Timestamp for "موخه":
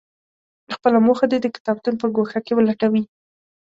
1.07-1.25